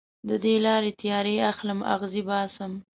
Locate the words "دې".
0.43-0.55